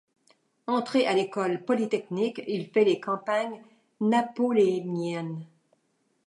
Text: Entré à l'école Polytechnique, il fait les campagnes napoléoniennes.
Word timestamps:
Entré 0.65 1.05
à 1.05 1.13
l'école 1.13 1.63
Polytechnique, 1.63 2.41
il 2.47 2.71
fait 2.71 2.83
les 2.85 2.99
campagnes 2.99 3.61
napoléoniennes. 3.99 5.45